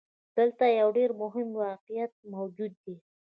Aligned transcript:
دلته 0.37 0.63
يو 0.79 0.87
ډېر 0.97 1.09
مهم 1.21 1.47
واقعيت 1.63 2.11
موجود 2.35 2.71
دی. 2.83 2.95